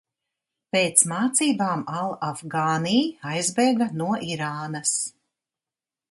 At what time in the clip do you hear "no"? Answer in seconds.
4.01-4.07